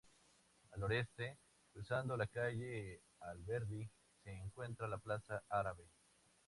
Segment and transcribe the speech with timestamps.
[0.71, 1.37] Al noreste,
[1.71, 3.87] cruzando la calle Alberdi,
[4.23, 5.85] se encuentra la Plaza Árabe.